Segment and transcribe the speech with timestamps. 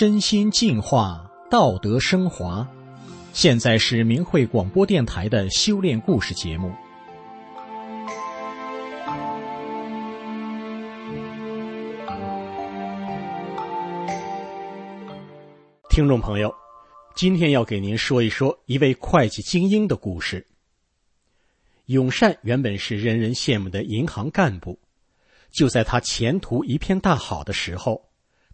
[0.00, 2.64] 身心净化，道德升华。
[3.32, 6.72] 现在是明慧广播电台的修炼故事节目。
[15.90, 16.54] 听众朋友，
[17.16, 20.46] 今天要给您说一说一位会计精英的故事。
[21.86, 24.78] 永善原本是人人羡慕的银行干部，
[25.50, 28.07] 就在他前途一片大好的时候。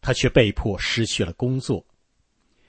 [0.04, 1.82] 他却被迫失去了工作。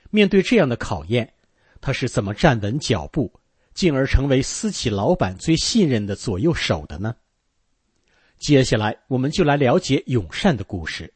[0.10, 1.34] 面对这样的考验，
[1.82, 3.30] 他是怎么站稳脚步，
[3.74, 7.14] 进而成为私企老板最信任的左右手的呢？
[8.38, 11.14] 接下来，我们就来了解永善的故事。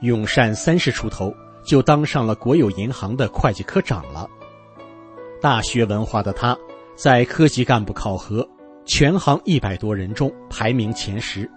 [0.00, 1.32] 永善三十出头
[1.64, 4.28] 就当上了国有银行的会计科长了。
[5.40, 6.58] 大学文化的他，
[6.96, 8.48] 在科级干部考核
[8.84, 11.48] 全行一百多人中排名前十。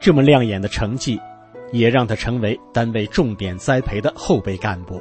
[0.00, 1.20] 这么亮眼的成绩，
[1.72, 5.00] 也让他成为单位重点栽培的后备干部。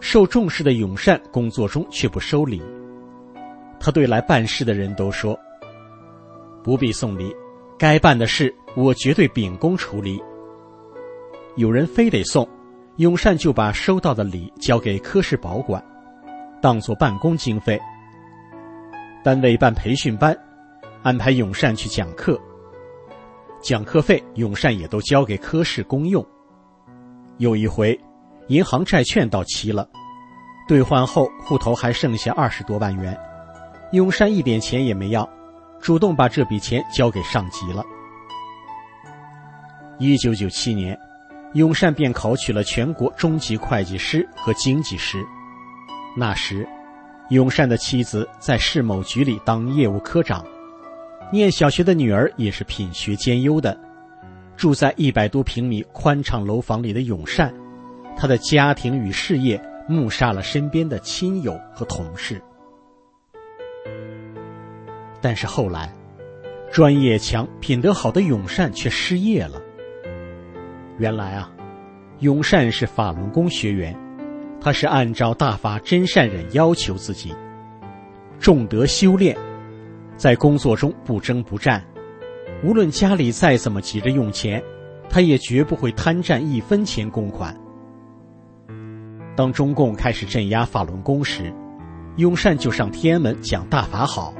[0.00, 2.60] 受重视的永善工作中却不收礼，
[3.78, 5.38] 他对来办事的人都说
[6.62, 7.34] ：“不必送礼，
[7.78, 10.20] 该办的事我绝对秉公处理。”
[11.54, 12.46] 有人非得送，
[12.96, 15.82] 永善就把收到的礼交给科室保管，
[16.60, 17.80] 当做办公经费。
[19.22, 20.36] 单位办培训班，
[21.02, 22.38] 安排永善去讲课。
[23.62, 26.24] 讲课费，永善也都交给科室公用。
[27.38, 27.98] 有一回，
[28.48, 29.88] 银行债券到期了，
[30.68, 33.18] 兑换后户头还剩下二十多万元，
[33.92, 35.28] 永善一点钱也没要，
[35.80, 37.84] 主动把这笔钱交给上级了。
[39.98, 40.98] 一九九七年，
[41.54, 45.24] 永善便考取了全国中级会计师和经济师。
[46.16, 46.68] 那时，
[47.30, 50.44] 永善的妻子在市某局里当业务科长。
[51.32, 53.78] 念小学的女儿也是品学兼优的，
[54.56, 57.52] 住在一百多平米宽敞楼房里的永善，
[58.16, 62.40] 他的家庭与事业慕杀了身边的亲友和同事。
[65.20, 65.92] 但是后来，
[66.70, 69.60] 专业强、品德好的永善却失业了。
[70.98, 71.50] 原来啊，
[72.20, 73.94] 永善是法轮功学员，
[74.60, 77.34] 他是按照大法真善忍要求自己，
[78.38, 79.36] 重德修炼。
[80.16, 81.84] 在工作中不争不战，
[82.64, 84.62] 无论家里再怎么急着用钱，
[85.10, 87.54] 他也绝不会贪占一分钱公款。
[89.36, 91.52] 当中共开始镇压法轮功时，
[92.16, 94.32] 永善就上天安门讲大法好，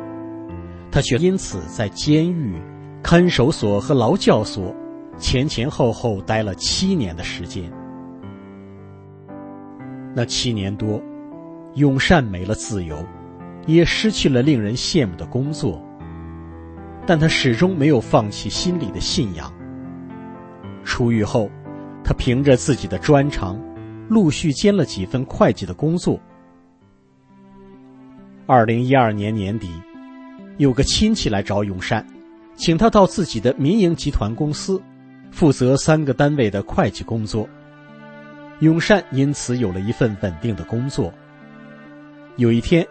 [0.90, 2.54] 他却因此在监狱、
[3.02, 4.74] 看守所和劳教所
[5.18, 7.70] 前前后后待了七年的时间。
[10.14, 10.98] 那七年多，
[11.74, 12.96] 永善没了自由。
[13.66, 15.84] 也失去了令人羡慕的工作，
[17.04, 19.52] 但他始终没有放弃心里的信仰。
[20.84, 21.50] 出狱后，
[22.04, 23.60] 他凭着自己的专长，
[24.08, 26.18] 陆续兼了几份会计的工作。
[28.46, 29.68] 二零一二年年底，
[30.58, 32.06] 有个亲戚来找永善，
[32.54, 34.80] 请他到自己的民营集团公司，
[35.32, 37.48] 负责三个单位的会计工作。
[38.60, 41.12] 永善因此有了一份稳定的工作。
[42.36, 42.86] 有一天。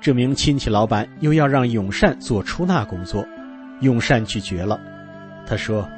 [0.00, 3.26] 这名亲戚老板又要让永善做出纳工作，
[3.80, 4.80] 永善拒绝了。
[5.46, 5.88] 他说：“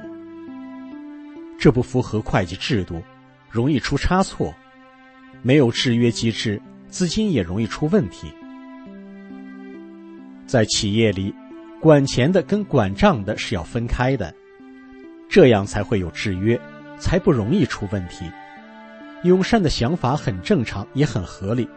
[1.60, 3.02] 这不符合会计制度，
[3.50, 4.54] 容易出差错，
[5.42, 8.32] 没有制约机制，资金也容易出问题。
[10.46, 11.34] 在企业里，
[11.80, 14.34] 管钱的跟管账的是要分开的，
[15.28, 16.58] 这样才会有制约，
[16.98, 18.24] 才不容易出问题。”
[19.24, 21.68] 永善的想法很正常，也很合理。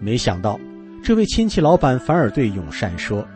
[0.00, 0.58] 没想到，
[1.02, 3.26] 这位亲戚老板反而对永善说：“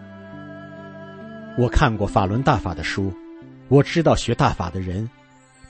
[1.58, 3.12] 我看过法轮大法的书，
[3.68, 5.08] 我知道学大法的人，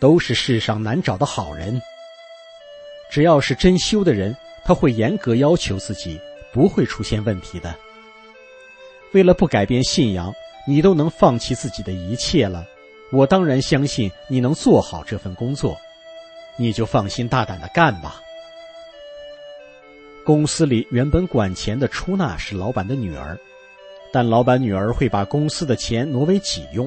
[0.01, 1.81] 都是世上难找的好人。
[3.11, 6.21] 只要是真修的人，他会严格要求自己，
[6.53, 7.75] 不会出现问题的。
[9.13, 10.33] 为了不改变信仰，
[10.67, 12.67] 你都能放弃自己的一切了，
[13.11, 15.77] 我当然相信你能做好这份工作，
[16.59, 18.21] 你就放心大胆的干吧。”
[20.29, 23.35] 公司里原本管钱的出纳是老板的女儿，
[24.13, 26.87] 但老板女儿会把公司的钱挪为己用。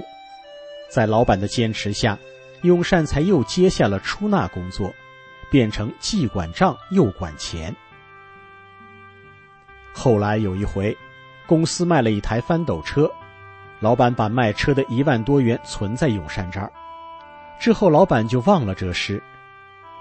[0.91, 2.15] 在老板的坚持下，
[2.61, 4.93] 永善才又接下了出纳工作，
[5.49, 7.75] 变成既管账又管钱。
[9.91, 10.95] 后来有一回，
[11.47, 13.09] 公司卖了一台翻斗车，
[13.79, 16.71] 老板把卖车的一万多元存在永善这儿，
[17.59, 19.19] 之后老板就忘了这事。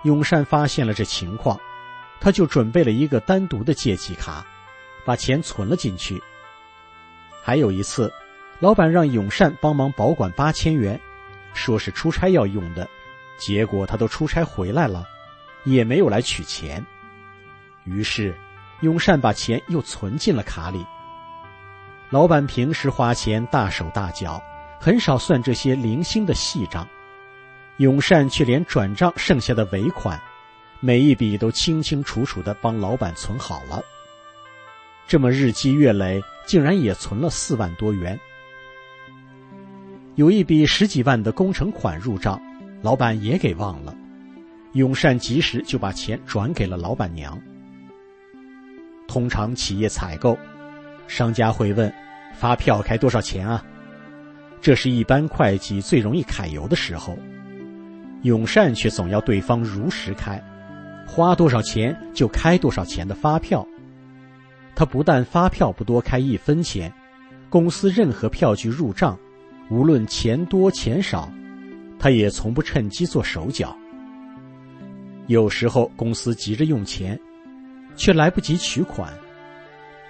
[0.03, 1.59] 永善发现了这情况。
[2.21, 4.45] 他就准备了一个单独的借记卡，
[5.05, 6.23] 把钱存了进去。
[7.43, 8.13] 还有一次，
[8.59, 11.01] 老板让永善帮忙保管八千元，
[11.55, 12.87] 说是出差要用的，
[13.39, 15.05] 结果他都出差回来了，
[15.65, 16.85] 也没有来取钱。
[17.85, 18.37] 于是，
[18.81, 20.85] 永善把钱又存进了卡里。
[22.11, 24.43] 老板平时花钱大手大脚，
[24.79, 26.87] 很少算这些零星的细账，
[27.79, 30.21] 永善却连转账剩下的尾款。
[30.81, 33.83] 每一笔都清清楚楚的帮老板存好了，
[35.07, 38.19] 这么日积月累，竟然也存了四万多元。
[40.15, 42.41] 有一笔十几万的工程款入账，
[42.81, 43.95] 老板也给忘了。
[44.73, 47.39] 永善及时就把钱转给了老板娘。
[49.07, 50.39] 通常企业采购，
[51.07, 51.93] 商家会问
[52.39, 53.63] ：“发票开多少钱啊？”
[54.63, 57.19] 这是一般会计最容易揩油的时候，
[58.23, 60.43] 永善却总要对方如实开。
[61.13, 63.67] 花多少钱就开多少钱的发票，
[64.77, 66.91] 他不但发票不多开一分钱，
[67.49, 69.19] 公司任何票据入账，
[69.71, 71.29] 无论钱多钱少，
[71.99, 73.77] 他也从不趁机做手脚。
[75.27, 77.19] 有时候公司急着用钱，
[77.97, 79.13] 却来不及取款，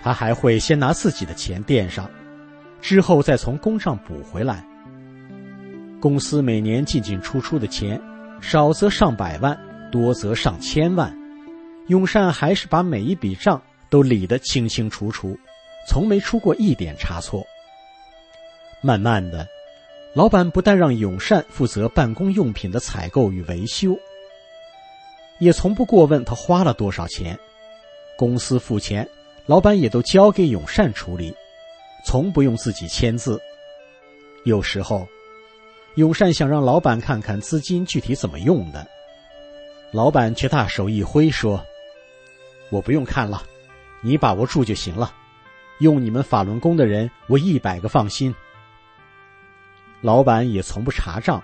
[0.02, 2.10] 他还会先拿自己的钱垫上，
[2.82, 4.62] 之后再从公账补回来。
[5.98, 7.98] 公司每年进进出出的钱，
[8.42, 9.58] 少则上百万。
[9.90, 11.14] 多则上千万，
[11.88, 15.36] 永善还是把每一笔账都理得清清楚楚，
[15.88, 17.44] 从没出过一点差错。
[18.80, 19.46] 慢慢的，
[20.14, 23.98] 老板不但让永善负责办公用品的采购与维修，
[25.38, 27.38] 也从不过问他花了多少钱。
[28.16, 29.06] 公司付钱，
[29.46, 31.34] 老板也都交给永善处理，
[32.04, 33.40] 从不用自己签字。
[34.44, 35.06] 有时候，
[35.96, 38.86] 永善想让老板看看资金具体怎么用的。
[39.92, 41.64] 老板却大手一挥说
[42.70, 43.42] ：“我不用看了，
[44.00, 45.12] 你把握住就行了。
[45.80, 48.32] 用你们法轮功的人，我一百个放心。”
[50.00, 51.42] 老板也从不查账，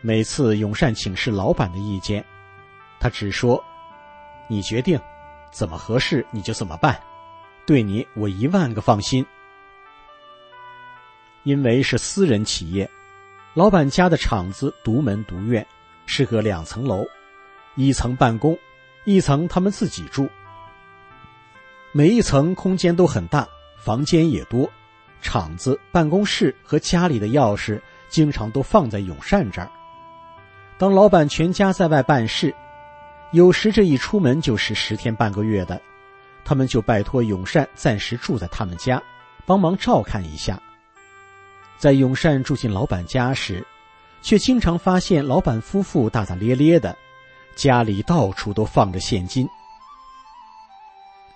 [0.00, 2.24] 每次永善请示老板的意见，
[2.98, 3.62] 他只说
[4.48, 4.98] ：“你决定，
[5.52, 6.98] 怎么合适你就怎么办。
[7.66, 9.24] 对你，我一万个放心。”
[11.44, 12.88] 因为是私人企业，
[13.52, 15.64] 老板家的厂子独门独院，
[16.06, 17.04] 是个两层楼。
[17.76, 18.58] 一层办公，
[19.04, 20.28] 一层他们自己住。
[21.92, 23.46] 每一层空间都很大，
[23.78, 24.68] 房间也多，
[25.22, 29.70] 厂子、办公室和家里的钥匙经常都放在永善这儿。
[30.78, 32.54] 当老板全家在外办事，
[33.32, 35.80] 有时这一出门就是十天半个月的，
[36.44, 39.02] 他们就拜托永善暂时住在他们家，
[39.44, 40.60] 帮忙照看一下。
[41.78, 43.66] 在永善住进老板家时，
[44.22, 46.96] 却经常发现老板夫妇大大咧咧的。
[47.56, 49.48] 家里到处都放着现金。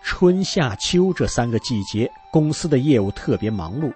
[0.02, 3.92] 春夏秋这三个季节，公司的业务特别忙碌，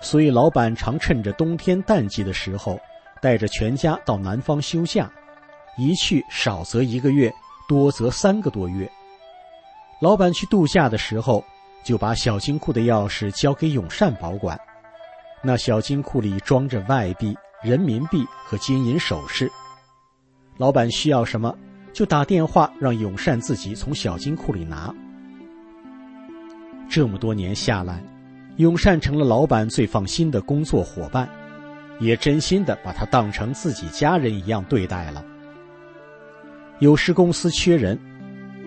[0.00, 2.78] 所以老板常趁着冬天淡季的时候，
[3.20, 5.10] 带着全家到南方休假，
[5.76, 7.32] 一去少则一个月，
[7.68, 8.90] 多则三个多月。
[10.00, 11.44] 老板去度假的时候，
[11.84, 14.58] 就把小金库的钥匙交给永善保管，
[15.42, 19.50] 那小金库里装着外币、人民币和金银首饰。
[20.58, 21.54] 老板需要什么，
[21.92, 24.94] 就打电话让永善自己从小金库里拿。
[26.88, 28.02] 这么多年下来，
[28.56, 31.28] 永善成了老板最放心的工作伙伴，
[32.00, 35.24] 也真心的把他当成自己家人一样对待了。
[36.78, 37.98] 有时公司缺人，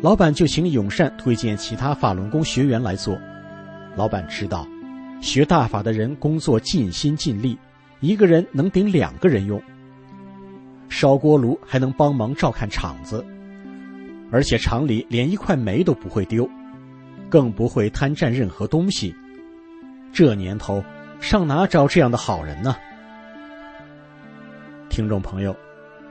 [0.02, 3.18] 老板就请永善推荐其他法轮功学员来做。
[3.96, 4.68] 老板知道，
[5.22, 7.58] 学大法的人工作尽心尽力，
[8.00, 9.60] 一个人能顶两个人用。
[10.90, 13.24] 烧锅炉还能帮忙照看厂子，
[14.32, 16.50] 而且厂里连一块煤都不会丢，
[17.30, 19.16] 更不会贪占任何东西。
[20.12, 20.84] 这年头，
[21.22, 22.76] 上哪找这样的好人呢？
[24.90, 25.56] 听众朋友，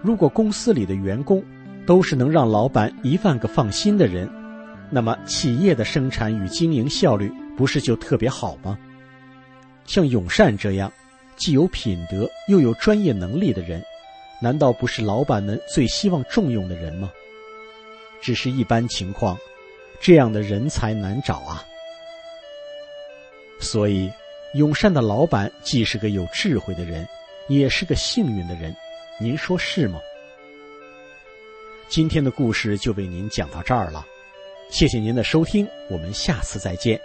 [0.00, 1.42] 如果公司里的员工
[1.84, 4.30] 都是能让老板一万个放心的人，
[4.90, 8.78] 那么企业的生产与经营效率不是就特别好吗？
[9.84, 10.90] 像永善这样，
[11.36, 13.82] 既有品德又有专业能力的人。
[14.40, 17.12] 难道不是老板们最希望重用的人吗？
[18.20, 19.38] 只是一般情况，
[20.00, 21.64] 这样的人才难找啊。
[23.60, 24.10] 所以，
[24.54, 27.06] 永善的老板既是个有智慧的人，
[27.48, 28.74] 也是个幸运的人，
[29.20, 30.00] 您说是吗？
[31.88, 34.06] 今天的故事就为您讲到这儿了，
[34.70, 37.00] 谢谢您的收听，我们下次再见。